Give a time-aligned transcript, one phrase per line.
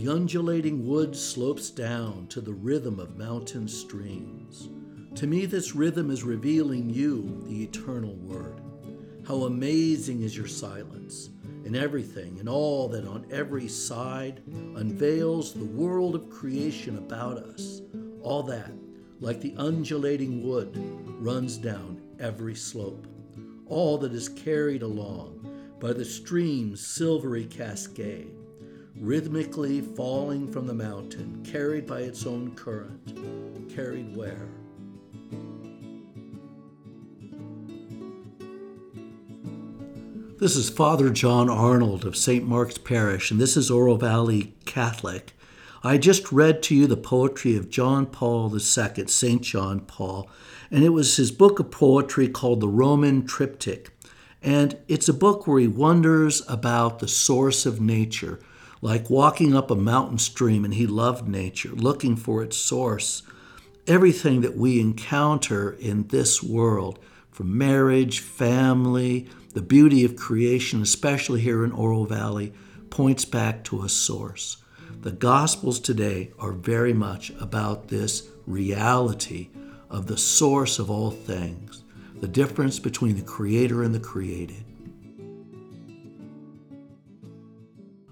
[0.00, 4.70] The undulating wood slopes down to the rhythm of mountain streams.
[5.16, 8.62] To me, this rhythm is revealing you, the eternal Word.
[9.28, 11.28] How amazing is your silence,
[11.66, 14.42] in everything and all that on every side
[14.74, 17.82] unveils the world of creation about us.
[18.22, 18.72] All that,
[19.20, 20.72] like the undulating wood,
[21.20, 23.06] runs down every slope.
[23.66, 28.32] All that is carried along by the stream's silvery cascade,
[29.00, 33.16] rhythmically falling from the mountain, carried by its own current.
[33.74, 34.46] Carried where?
[40.38, 42.46] This is Father John Arnold of St.
[42.46, 45.32] Mark's Parish, and this is Oro Valley Catholic.
[45.82, 49.42] I just read to you the poetry of John Paul II, St.
[49.42, 50.28] John Paul,
[50.70, 53.90] and it was his book of poetry called The Roman Triptych.
[54.42, 58.40] And it's a book where he wonders about the source of nature,
[58.80, 63.22] like walking up a mountain stream, and he loved nature, looking for its source.
[63.86, 66.98] Everything that we encounter in this world,
[67.30, 72.52] from marriage, family, the beauty of creation, especially here in Oro Valley,
[72.88, 74.58] points back to a source.
[75.00, 79.48] The Gospels today are very much about this reality
[79.88, 81.82] of the source of all things,
[82.20, 84.64] the difference between the Creator and the created.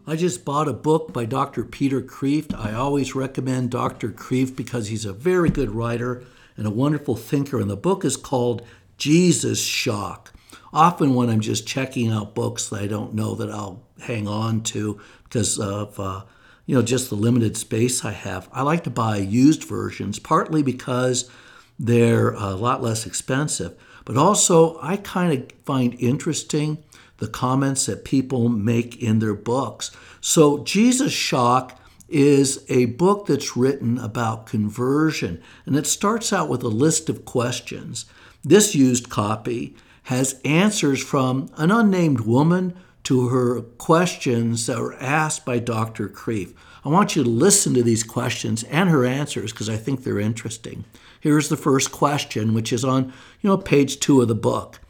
[0.08, 1.64] I just bought a book by Dr.
[1.64, 2.58] Peter Kreeft.
[2.58, 4.08] I always recommend Dr.
[4.08, 6.24] Kreeft because he's a very good writer
[6.56, 7.60] and a wonderful thinker.
[7.60, 8.62] And the book is called
[8.96, 10.32] Jesus Shock
[10.72, 14.62] often when I'm just checking out books that I don't know that I'll hang on
[14.62, 16.22] to because of uh,
[16.64, 20.62] you know just the limited space I have, I like to buy used versions, partly
[20.62, 21.30] because
[21.78, 26.82] they're a lot less expensive, but also I kind of find interesting
[27.18, 29.90] the comments that people make in their books.
[30.20, 36.62] So Jesus Shock is a book that's written about conversion, and it starts out with
[36.62, 38.06] a list of questions.
[38.42, 45.44] This used copy has answers from an unnamed woman to her questions that were asked
[45.44, 46.08] by Dr.
[46.08, 46.54] Kreeft.
[46.84, 50.18] I want you to listen to these questions and her answers because I think they're
[50.18, 50.84] interesting.
[51.20, 54.80] Here's the first question, which is on you know page two of the book.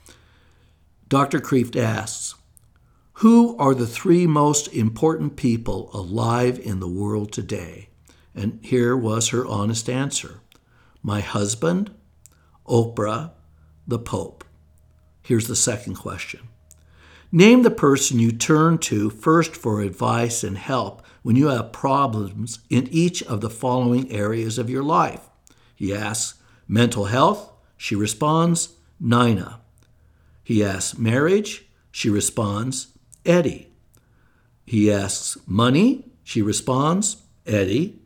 [1.08, 1.40] Dr.
[1.40, 2.34] Kreeft asks,
[3.14, 7.88] "Who are the three most important people alive in the world today?"
[8.34, 10.40] And here was her honest answer:
[11.02, 11.90] "My husband,
[12.66, 13.30] Oprah,
[13.86, 14.44] the Pope."
[15.22, 16.40] Here's the second question
[17.30, 22.60] Name the person you turn to first for advice and help when you have problems
[22.70, 25.28] in each of the following areas of your life.
[25.74, 27.52] He asks, Mental health?
[27.76, 29.60] She responds, Nina.
[30.48, 31.66] He asks, Marriage?
[31.90, 32.86] She responds,
[33.26, 33.70] Eddie.
[34.64, 36.06] He asks, Money?
[36.24, 38.00] She responds, Eddie.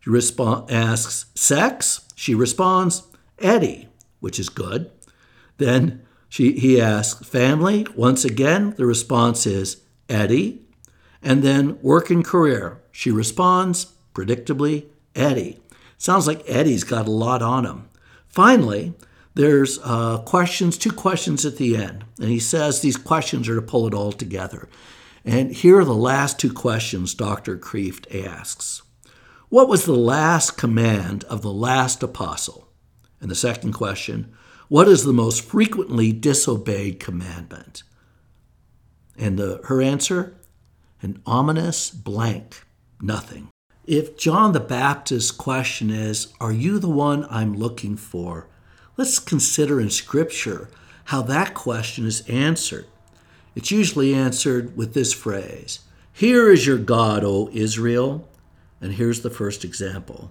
[0.00, 2.06] He resp- asks, Sex?
[2.14, 3.04] She responds,
[3.38, 3.88] Eddie,
[4.20, 4.90] which is good.
[5.56, 7.86] Then she, he asks, family?
[7.96, 10.66] Once again, the response is Eddie.
[11.22, 12.82] And then work and career.
[12.92, 15.60] She responds, predictably, Eddie.
[15.96, 17.88] Sounds like Eddie's got a lot on him.
[18.28, 18.92] Finally,
[19.34, 22.04] there's uh, questions, two questions at the end.
[22.20, 24.68] And he says these questions are to pull it all together.
[25.24, 27.58] And here are the last two questions Dr.
[27.58, 28.82] Kreeft asks
[29.48, 32.68] What was the last command of the last apostle?
[33.20, 34.34] And the second question,
[34.68, 37.82] what is the most frequently disobeyed commandment?
[39.16, 40.36] And the, her answer?
[41.00, 42.64] An ominous blank,
[43.00, 43.48] nothing.
[43.86, 48.48] If John the Baptist's question is, Are you the one I'm looking for?
[48.96, 50.68] Let's consider in Scripture
[51.06, 52.86] how that question is answered.
[53.56, 55.80] It's usually answered with this phrase
[56.12, 58.28] Here is your God, O Israel.
[58.80, 60.30] And here's the first example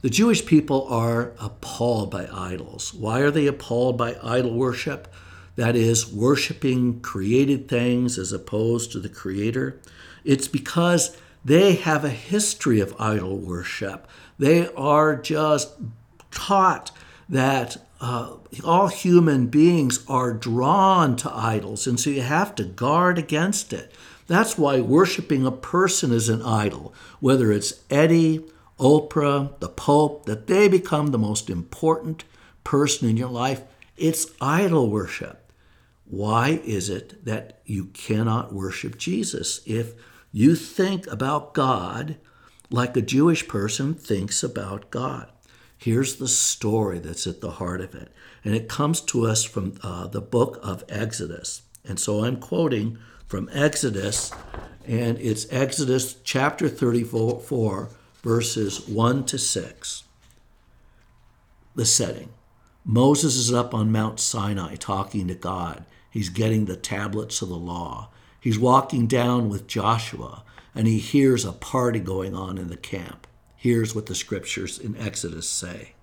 [0.00, 2.94] the Jewish people are appalled by idols.
[2.94, 5.12] Why are they appalled by idol worship?
[5.56, 9.80] That is, worshiping created things as opposed to the Creator.
[10.24, 14.08] It's because they have a history of idol worship.
[14.38, 15.74] They are just
[16.30, 16.90] taught
[17.28, 18.34] that uh,
[18.64, 23.92] all human beings are drawn to idols, and so you have to guard against it.
[24.26, 28.44] That's why worshiping a person is an idol, whether it's Eddie
[28.78, 32.24] Oprah, the Pope, that they become the most important
[32.64, 33.62] person in your life,
[33.96, 35.52] it's idol worship.
[36.04, 39.94] Why is it that you cannot worship Jesus if
[40.32, 42.16] you think about God
[42.70, 45.30] like a Jewish person thinks about God?
[45.84, 48.10] Here's the story that's at the heart of it.
[48.42, 51.60] And it comes to us from uh, the book of Exodus.
[51.86, 52.96] And so I'm quoting
[53.26, 54.32] from Exodus,
[54.86, 57.90] and it's Exodus chapter 34,
[58.22, 60.04] verses 1 to 6.
[61.74, 62.30] The setting
[62.82, 65.84] Moses is up on Mount Sinai talking to God.
[66.10, 68.08] He's getting the tablets of the law.
[68.40, 70.44] He's walking down with Joshua,
[70.74, 73.26] and he hears a party going on in the camp.
[73.64, 75.94] Here's what the scriptures in Exodus say.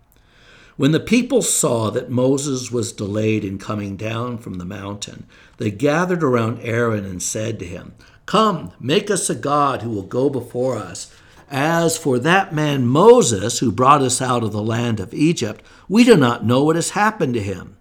[0.78, 5.28] When the people saw that Moses was delayed in coming down from the mountain,
[5.58, 7.94] they gathered around Aaron and said to him,
[8.26, 11.14] Come, make us a God who will go before us.
[11.52, 16.04] As for that man Moses, who brought us out of the land of Egypt, we
[16.04, 17.78] do not know what has happened to him.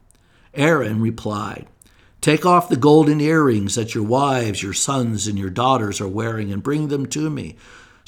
[0.53, 1.67] Aaron replied,
[2.21, 6.53] Take off the golden earrings that your wives, your sons, and your daughters are wearing
[6.53, 7.57] and bring them to me.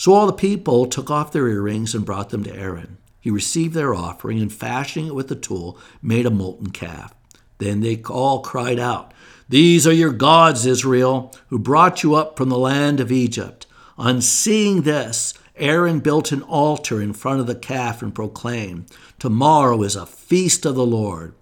[0.03, 2.99] So all the people took off their earrings and brought them to Aaron.
[3.21, 7.15] He received their offering and, fashioning it with a tool, made a molten calf.
[7.59, 9.15] Then they all cried out,
[9.49, 13.67] These are your gods, Israel, who brought you up from the land of Egypt.
[13.97, 18.87] On seeing this, Aaron built an altar in front of the calf and proclaimed,
[19.21, 21.33] Tomorrow is a feast of the Lord.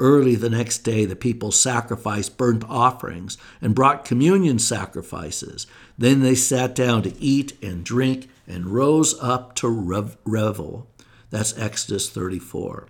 [0.00, 5.66] Early the next day, the people sacrificed burnt offerings and brought communion sacrifices.
[5.98, 10.88] Then they sat down to eat and drink and rose up to revel.
[11.28, 12.88] That's Exodus 34.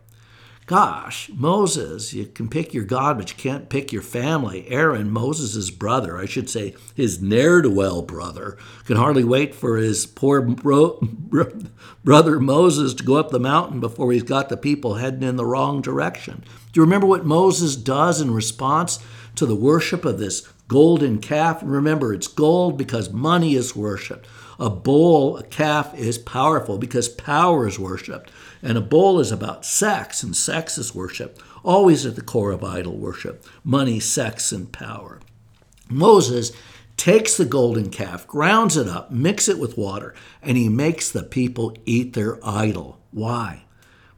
[0.66, 4.68] Gosh, Moses, you can pick your God, but you can't pick your family.
[4.68, 9.78] Aaron, Moses' brother, I should say his ne'er do well brother, can hardly wait for
[9.78, 11.00] his poor bro-
[12.04, 15.44] brother Moses to go up the mountain before he's got the people heading in the
[15.44, 16.44] wrong direction.
[16.72, 19.00] Do you remember what Moses does in response
[19.34, 21.60] to the worship of this golden calf?
[21.64, 24.28] Remember, it's gold because money is worshiped.
[24.60, 28.30] A bull, a calf, is powerful because power is worshiped.
[28.62, 32.62] And a bull is about sex, and sex is worship, always at the core of
[32.62, 35.18] idol worship money, sex, and power.
[35.88, 36.52] Moses
[36.96, 41.22] takes the golden calf, grounds it up, mix it with water, and he makes the
[41.22, 43.00] people eat their idol.
[43.10, 43.64] Why?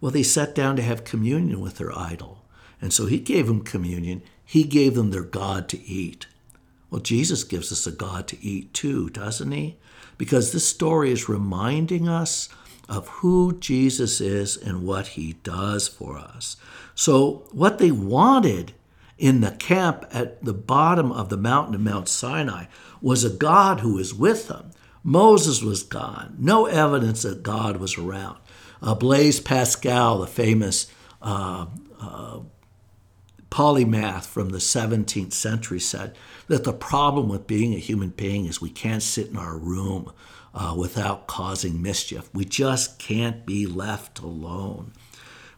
[0.01, 2.42] Well, they sat down to have communion with their idol.
[2.83, 4.23] And so he gave them communion.
[4.45, 6.27] He gave them their God to eat.
[6.91, 9.79] Well, Jesus gives us a God to eat too, doesn't he?
[10.23, 12.49] because this story is reminding us
[12.89, 16.57] of who Jesus is and what he does for us.
[16.95, 18.73] So, what they wanted
[19.19, 22.67] in the camp at the bottom of the mountain of Mount Sinai
[23.01, 24.71] was a God who was with them.
[25.03, 28.39] Moses was gone, no evidence that God was around.
[28.81, 30.87] Uh, Blaise Pascal, the famous
[31.21, 31.67] uh,
[32.01, 32.39] uh,
[33.53, 36.17] polymath from the 17th century, said
[36.49, 40.11] that the problem with being a human being is we can't sit in our room
[40.55, 42.31] uh, without causing mischief.
[42.33, 44.93] We just can't be left alone.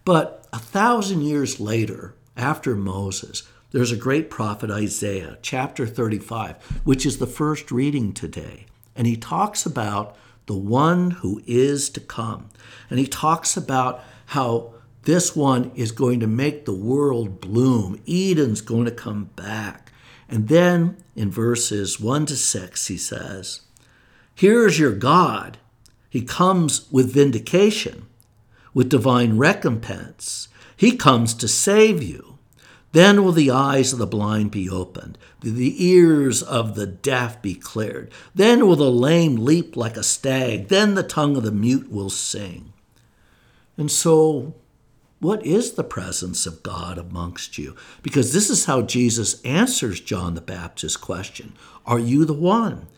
[0.04, 7.06] But a thousand years later, after Moses, there's a great prophet, Isaiah, chapter 35, which
[7.06, 8.66] is the first reading today.
[8.96, 10.16] And he talks about
[10.46, 12.50] the one who is to come.
[12.90, 14.74] And he talks about how
[15.04, 18.00] this one is going to make the world bloom.
[18.06, 19.92] Eden's going to come back.
[20.28, 23.60] And then in verses 1 to 6, he says,
[24.34, 25.58] Here's your God.
[26.08, 28.06] He comes with vindication,
[28.72, 30.48] with divine recompense.
[30.76, 32.38] He comes to save you.
[32.92, 37.56] Then will the eyes of the blind be opened, the ears of the deaf be
[37.56, 38.12] cleared.
[38.34, 40.68] Then will the lame leap like a stag.
[40.68, 42.72] Then the tongue of the mute will sing.
[43.76, 44.54] And so
[45.24, 47.74] what is the presence of God amongst you?
[48.02, 51.54] Because this is how Jesus answers John the Baptist's question
[51.86, 52.88] Are you the one?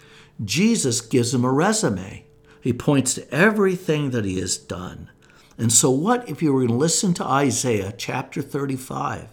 [0.44, 2.24] Jesus gives him a resume.
[2.60, 5.08] He points to everything that he has done.
[5.56, 9.28] And so, what if you were to listen to Isaiah chapter 35?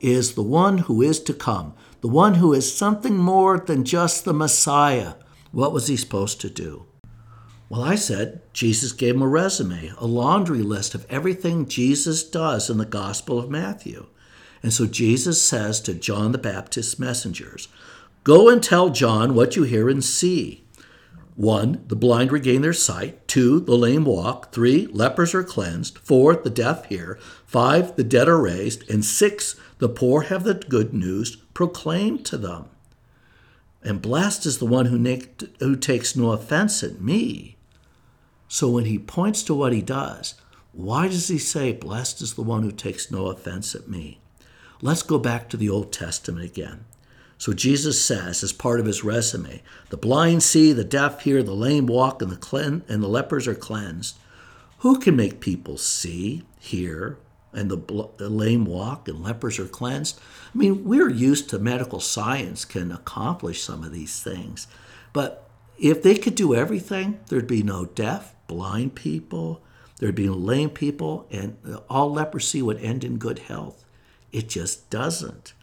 [0.00, 4.26] Is the one who is to come, the one who is something more than just
[4.26, 5.14] the Messiah.
[5.52, 6.84] What was he supposed to do?
[7.68, 12.70] Well, I said Jesus gave him a resume, a laundry list of everything Jesus does
[12.70, 14.06] in the Gospel of Matthew.
[14.62, 17.68] And so Jesus says to John the Baptist's messengers,
[18.22, 20.64] Go and tell John what you hear and see.
[21.34, 23.28] One, the blind regain their sight.
[23.28, 24.52] Two, the lame walk.
[24.52, 25.98] Three, lepers are cleansed.
[25.98, 27.18] Four, the deaf hear.
[27.44, 28.88] Five, the dead are raised.
[28.88, 32.70] And six, the poor have the good news proclaimed to them.
[33.82, 34.98] And blessed is the one who,
[35.60, 37.55] who takes no offense at me.
[38.48, 40.34] So when he points to what he does,
[40.72, 44.20] why does he say, Blessed is the one who takes no offense at me?
[44.82, 46.84] Let's go back to the Old Testament again.
[47.38, 51.54] So Jesus says, as part of his resume, the blind see, the deaf hear, the
[51.54, 54.16] lame walk, and the, clean, and the lepers are cleansed.
[54.78, 57.18] Who can make people see, hear,
[57.52, 60.20] and the, bl- the lame walk and lepers are cleansed.
[60.54, 64.66] I mean, we're used to medical science can accomplish some of these things.
[65.14, 65.48] But
[65.78, 69.62] if they could do everything, there'd be no deaf, blind people,
[69.98, 71.56] there'd be lame people, and
[71.88, 73.84] all leprosy would end in good health.
[74.32, 75.54] It just doesn't.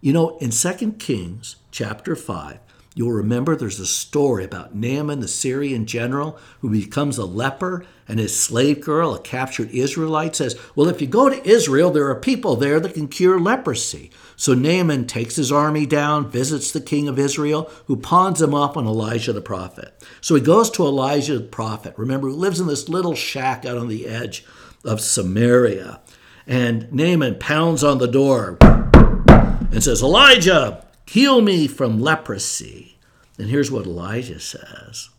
[0.00, 2.58] You know, in 2 Kings chapter 5,
[2.94, 8.18] You'll remember there's a story about Naaman, the Syrian general, who becomes a leper, and
[8.18, 12.20] his slave girl, a captured Israelite, says, Well, if you go to Israel, there are
[12.20, 14.10] people there that can cure leprosy.
[14.42, 18.76] So Naaman takes his army down, visits the king of Israel, who pawns him off
[18.76, 19.94] on Elijah the prophet.
[20.20, 23.78] So he goes to Elijah the prophet, remember, who lives in this little shack out
[23.78, 24.44] on the edge
[24.84, 26.00] of Samaria.
[26.44, 32.98] And Naaman pounds on the door and says, Elijah, Heal me from leprosy.
[33.38, 35.10] And here's what Elijah says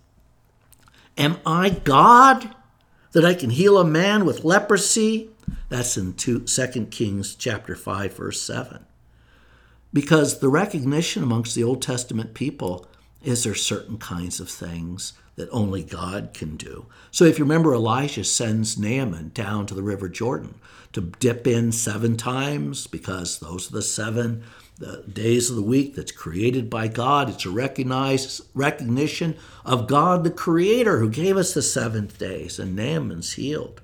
[1.18, 2.54] Am I God
[3.14, 5.30] that I can heal a man with leprosy?
[5.70, 6.42] That's in 2
[6.92, 8.86] Kings chapter 5 verse 7.
[9.94, 12.88] Because the recognition amongst the Old Testament people
[13.24, 16.88] is there certain kinds of things that only God can do.
[17.12, 20.56] So if you remember Elijah sends Naaman down to the river Jordan
[20.92, 24.44] to dip in 7 times because those are the 7
[24.78, 27.30] the days of the week that's created by God.
[27.30, 32.76] It's a recognized recognition of God, the Creator, who gave us the seventh days, and
[32.76, 33.82] Naaman's healed.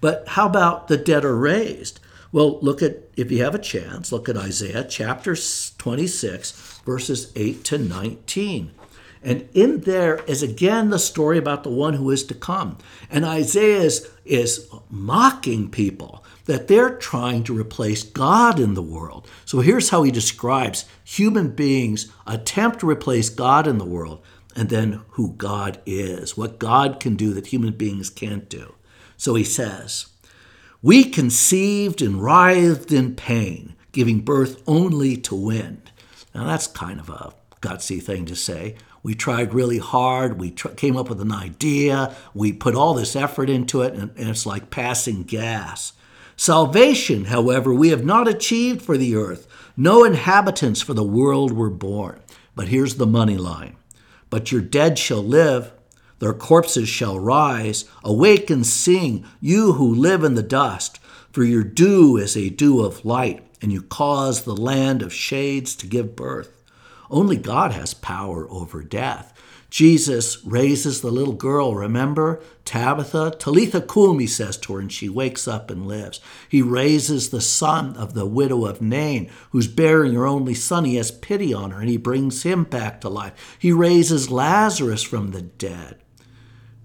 [0.00, 2.00] But how about the dead are raised?
[2.36, 7.64] Well, look at, if you have a chance, look at Isaiah chapter 26, verses 8
[7.64, 8.72] to 19.
[9.22, 12.76] And in there is again the story about the one who is to come.
[13.10, 19.26] And Isaiah is, is mocking people that they're trying to replace God in the world.
[19.46, 24.22] So here's how he describes human beings attempt to replace God in the world
[24.54, 28.74] and then who God is, what God can do that human beings can't do.
[29.16, 30.08] So he says,
[30.82, 35.90] We conceived and writhed in pain, giving birth only to wind.
[36.34, 38.76] Now that's kind of a gutsy thing to say.
[39.02, 40.40] We tried really hard.
[40.40, 42.14] We tr- came up with an idea.
[42.34, 45.92] We put all this effort into it, and, and it's like passing gas.
[46.36, 49.46] Salvation, however, we have not achieved for the earth.
[49.76, 52.20] No inhabitants for the world were born.
[52.54, 53.76] But here's the money line.
[54.28, 55.72] But your dead shall live,
[56.18, 57.84] their corpses shall rise.
[58.02, 60.98] Awake and sing, you who live in the dust,
[61.30, 65.74] for your dew is a dew of light, and you cause the land of shades
[65.76, 66.62] to give birth.
[67.10, 69.32] Only God has power over death.
[69.68, 72.40] Jesus raises the little girl, remember?
[72.64, 76.20] Tabitha, Talitha cum, he says to her, and she wakes up and lives.
[76.48, 80.84] He raises the son of the widow of Nain, who's bearing her only son.
[80.84, 83.56] He has pity on her, and he brings him back to life.
[83.58, 85.98] He raises Lazarus from the dead.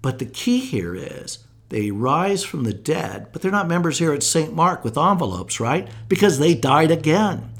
[0.02, 4.12] But the key here is they rise from the dead, but they're not members here
[4.12, 4.52] at St.
[4.54, 5.88] Mark with envelopes, right?
[6.08, 7.50] Because they died again.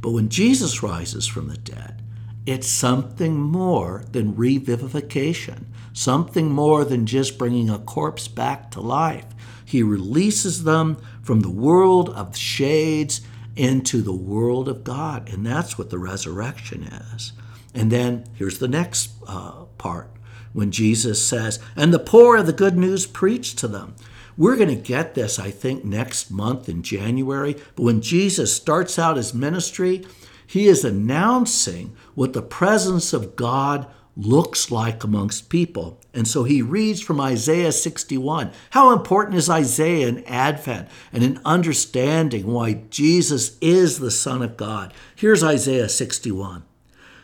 [0.00, 2.02] But when Jesus rises from the dead,
[2.44, 9.26] it's something more than revivification, something more than just bringing a corpse back to life.
[9.64, 13.20] He releases them from the world of shades
[13.54, 15.28] into the world of God.
[15.28, 17.32] And that's what the resurrection is.
[17.74, 20.10] And then here's the next uh, part
[20.52, 23.94] when Jesus says, And the poor of the good news preached to them.
[24.36, 27.56] We're going to get this, I think, next month in January.
[27.76, 30.04] But when Jesus starts out his ministry,
[30.46, 35.98] he is announcing what the presence of God looks like amongst people.
[36.12, 38.52] And so he reads from Isaiah 61.
[38.70, 44.56] How important is Isaiah in Advent and in understanding why Jesus is the Son of
[44.56, 44.92] God?
[45.16, 46.64] Here's Isaiah 61.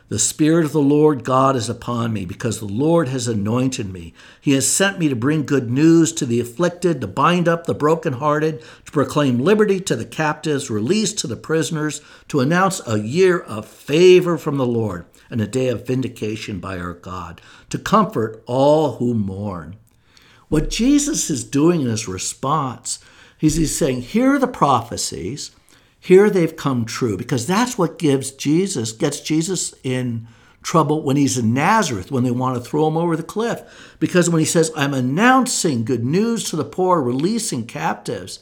[0.09, 4.15] The Spirit of the Lord God is upon me, because the Lord has anointed me.
[4.41, 7.75] He has sent me to bring good news to the afflicted, to bind up the
[7.75, 13.38] brokenhearted, to proclaim liberty to the captives, release to the prisoners, to announce a year
[13.38, 18.43] of favor from the Lord and a day of vindication by our God, to comfort
[18.47, 19.77] all who mourn.
[20.49, 22.99] What Jesus is doing in his response
[23.43, 25.50] is he's saying, Here are the prophecies.
[26.00, 30.28] Here they've come true because that's what gives Jesus, gets Jesus in
[30.62, 33.97] trouble when he's in Nazareth, when they want to throw him over the cliff.
[33.99, 38.40] Because when he says, I'm announcing good news to the poor, releasing captives,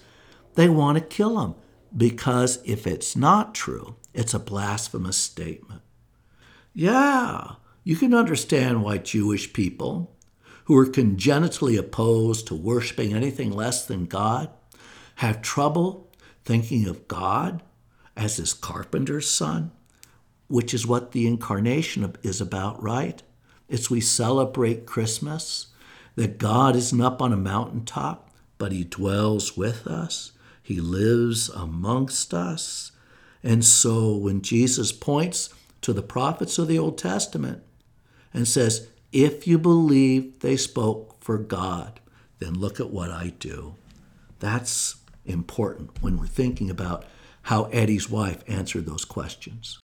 [0.55, 1.55] they want to kill him.
[1.97, 5.83] Because if it's not true, it's a blasphemous statement.
[6.75, 10.15] Yeah, you can understand why Jewish people,
[10.65, 14.51] who are congenitally opposed to worshiping anything less than God,
[15.17, 16.06] have trouble
[16.47, 17.63] thinking of God
[18.17, 19.73] as his carpenter's son,
[20.49, 23.23] which is what the incarnation is about, right?
[23.69, 25.67] It's we celebrate Christmas,
[26.15, 30.33] that God isn't up on a mountaintop, but he dwells with us.
[30.63, 32.93] He lives amongst us.
[33.43, 35.51] And so when Jesus points
[35.83, 37.63] to the prophets of the Old Testament
[38.33, 42.01] and says, If you believe they spoke for God,
[42.39, 43.75] then look at what I do.
[44.41, 44.97] That's
[45.29, 47.05] important when we're thinking about
[47.43, 49.79] how Eddie's wife answered those questions.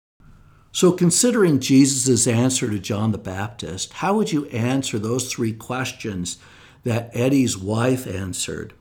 [0.72, 6.38] So, considering Jesus' answer to John the Baptist, how would you answer those three questions
[6.84, 8.72] that Eddie's wife answered?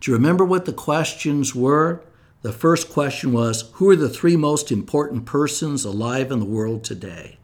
[0.00, 2.04] Do you remember what the questions were?
[2.42, 6.84] The first question was Who are the three most important persons alive in the world
[6.84, 7.38] today?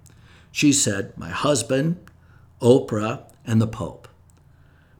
[0.52, 1.99] She said, My husband,
[2.61, 4.07] Oprah, and the Pope.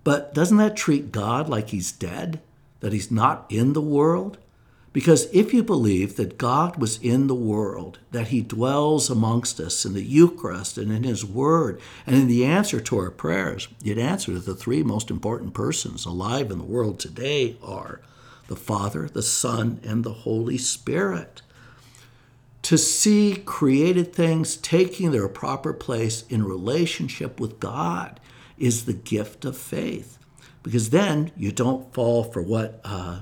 [0.03, 2.41] But doesn't that treat God like he's dead?
[2.85, 4.37] That he's not in the world?
[4.93, 9.87] Because if you believe that God was in the world, that He dwells amongst us
[9.87, 13.97] in the Eucharist and in His Word, and in the answer to our prayers, you'd
[13.97, 18.03] answer that the three most important persons alive in the world today are
[18.49, 21.41] the Father, the Son, and the Holy Spirit.
[22.65, 28.21] To see created things taking their proper place in relationship with God
[28.59, 30.19] is the gift of faith.
[30.65, 33.21] Because then you don't fall for what uh,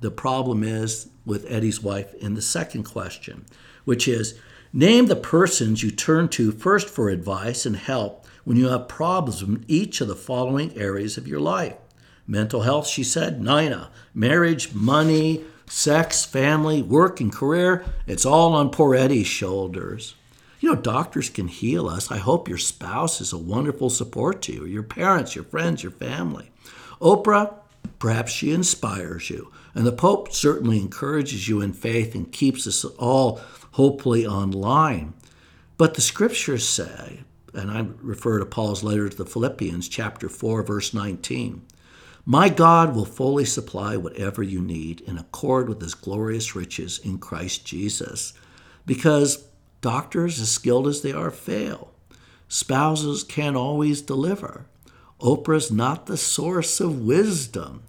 [0.00, 3.46] the problem is with Eddie's wife in the second question,
[3.84, 4.38] which is
[4.72, 9.42] name the persons you turn to first for advice and help when you have problems
[9.42, 11.76] in each of the following areas of your life.
[12.26, 13.90] Mental health, she said, Nina.
[14.12, 20.16] Marriage, money, sex, family, work, and career, it's all on poor Eddie's shoulders.
[20.60, 22.10] You know, doctors can heal us.
[22.10, 25.92] I hope your spouse is a wonderful support to you, your parents, your friends, your
[25.92, 26.50] family.
[27.00, 27.54] Oprah,
[27.98, 29.50] perhaps she inspires you.
[29.74, 33.40] And the Pope certainly encourages you in faith and keeps us all
[33.72, 35.14] hopefully online.
[35.78, 37.20] But the scriptures say,
[37.54, 41.62] and I refer to Paul's letter to the Philippians, chapter 4, verse 19
[42.26, 47.16] My God will fully supply whatever you need in accord with his glorious riches in
[47.16, 48.34] Christ Jesus.
[48.84, 49.46] Because
[49.80, 51.90] doctors, as skilled as they are, fail.
[52.48, 54.66] Spouses can't always deliver.
[55.20, 57.82] Oprah's not the source of wisdom.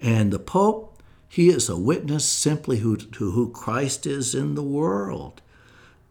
[0.00, 0.92] And the Pope
[1.32, 5.40] he is a witness simply who, to who Christ is in the world.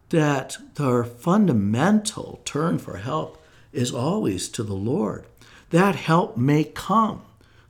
[0.09, 3.39] That our fundamental turn for help
[3.71, 5.27] is always to the Lord.
[5.69, 7.21] That help may come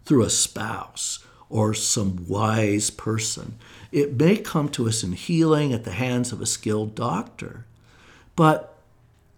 [0.06, 1.20] through a spouse
[1.52, 3.56] or some wise person.
[3.92, 7.66] It may come to us in healing at the hands of a skilled doctor.
[8.36, 8.78] But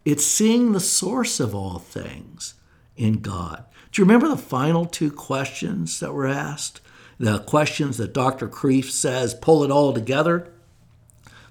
[0.06, 2.54] it's seeing the source of all things
[2.95, 3.65] in God.
[3.91, 6.82] Do you remember the final two questions that were asked?
[7.19, 8.47] the questions that Dr.
[8.47, 10.49] Kreeft says pull it all together.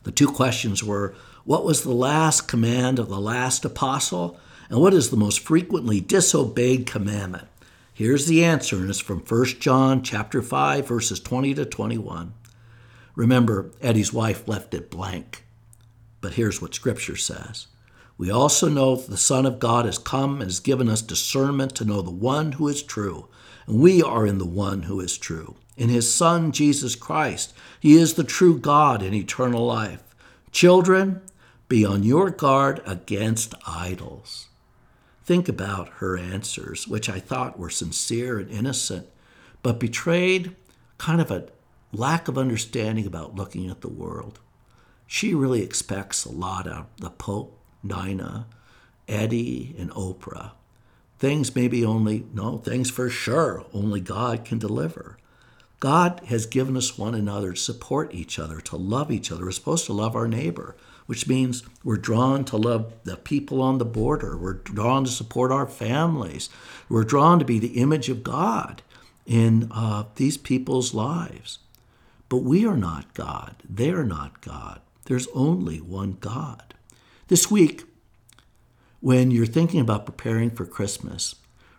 [0.02, 4.38] The two questions were what was the last command of the last apostle?
[4.68, 7.48] And what is the most frequently disobeyed commandment?
[8.02, 12.34] Here's the answer, and it's from 1 John chapter 5, verses 20 to 21.
[13.14, 15.44] Remember, Eddie's wife left it blank.
[16.20, 17.68] But here's what Scripture says.
[18.18, 21.76] We also know that the Son of God has come and has given us discernment
[21.76, 23.28] to know the one who is true,
[23.68, 27.54] and we are in the one who is true, in his Son, Jesus Christ.
[27.78, 30.02] He is the true God in eternal life.
[30.50, 31.20] Children,
[31.68, 34.48] be on your guard against idols.
[35.24, 39.08] Think about her answers, which I thought were sincere and innocent,
[39.62, 40.56] but betrayed
[40.98, 41.48] kind of a
[41.92, 44.40] lack of understanding about looking at the world.
[45.06, 48.46] She really expects a lot out of the Pope, Nina,
[49.06, 50.52] Eddie, and Oprah.
[51.18, 55.18] Things maybe only, no, things for sure only God can deliver.
[55.78, 59.44] God has given us one another to support each other, to love each other.
[59.44, 63.78] We're supposed to love our neighbor, which means we're drawn to love the people on
[63.78, 64.36] the border.
[64.36, 66.48] We're drawn to support our families.
[66.88, 68.82] We're drawn to be the image of God
[69.26, 71.58] in uh, these people's lives.
[72.28, 73.56] But we are not God.
[73.68, 74.80] They are not God.
[75.04, 76.74] There's only one God.
[77.28, 77.84] This week,
[79.00, 81.34] when you're thinking about preparing for Christmas,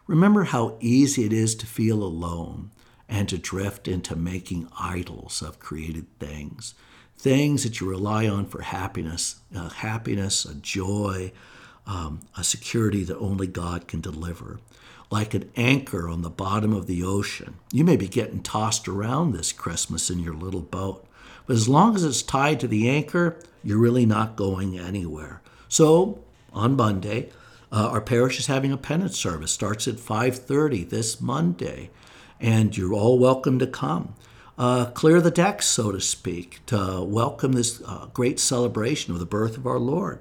[0.07, 2.71] remember how easy it is to feel alone
[3.07, 6.73] and to drift into making idols of created things,
[7.17, 11.31] things that you rely on for happiness, uh, happiness, a joy,
[11.85, 14.59] um, a security that only God can deliver.
[15.09, 17.55] Like an anchor on the bottom of the ocean.
[17.71, 21.05] You may be getting tossed around this Christmas in your little boat,
[21.45, 25.41] but as long as it's tied to the anchor, you're really not going anywhere.
[25.67, 26.23] So
[26.53, 27.29] on Monday.
[27.71, 29.51] Uh, our parish is having a penance service.
[29.51, 31.89] Starts at 5:30 this Monday,
[32.39, 34.13] and you're all welcome to come.
[34.55, 39.25] Uh, clear the decks, so to speak, to welcome this uh, great celebration of the
[39.25, 40.19] birth of our Lord.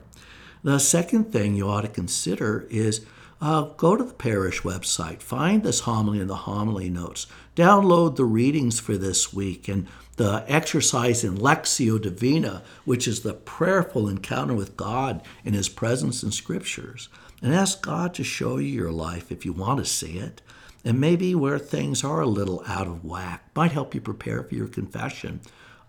[0.64, 3.04] The second thing you ought to consider is
[3.42, 8.24] uh, go to the parish website, find this homily in the homily notes, download the
[8.24, 14.54] readings for this week and the exercise in Lectio Divina, which is the prayerful encounter
[14.54, 17.08] with God in His presence in Scriptures,
[17.42, 20.40] and ask God to show you your life if you want to see it.
[20.84, 24.54] And maybe where things are a little out of whack might help you prepare for
[24.54, 25.40] your confession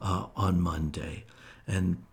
[0.01, 1.25] uh, on Monday.
[1.65, 2.03] And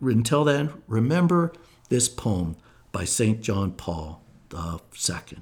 [0.00, 1.52] until then, remember
[1.88, 2.56] this poem
[2.92, 3.40] by St.
[3.40, 5.38] John Paul II.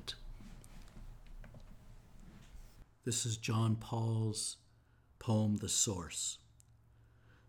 [3.05, 4.57] This is John Paul's
[5.21, 6.39] poem, The Source.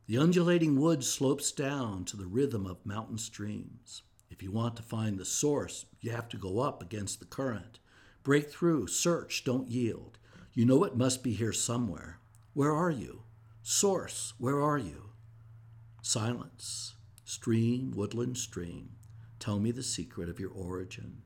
[0.05, 4.03] The undulating wood slopes down to the rhythm of mountain streams.
[4.29, 7.79] If you want to find the source, you have to go up against the current.
[8.27, 10.17] Break through, search, don't yield.
[10.53, 12.19] You know it must be here somewhere.
[12.53, 13.23] Where are you?
[13.63, 15.11] Source, where are you?
[16.01, 18.89] Silence, stream, woodland stream.
[19.39, 21.21] Tell me the secret of your origin.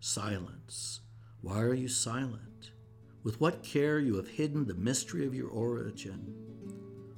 [0.00, 1.00] Silence.
[1.42, 2.70] Why are you silent?
[3.22, 6.34] With what care you have hidden the mystery of your origin.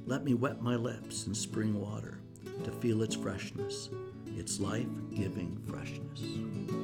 [0.04, 2.18] Let me wet my lips in spring water
[2.64, 3.88] to feel its freshness,
[4.36, 6.81] its life giving freshness.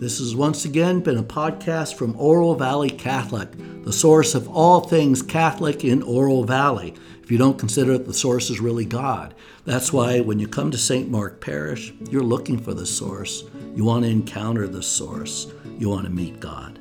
[0.00, 3.50] This has once again been a podcast from Oro Valley Catholic,
[3.84, 8.12] the source of all things Catholic in Oro Valley if you don't consider it the
[8.14, 9.36] source is really God.
[9.64, 11.08] That's why when you come to St.
[11.08, 13.44] Mark Parish, you're looking for the source.
[13.76, 15.46] You want to encounter the source.
[15.78, 16.79] You want to meet God.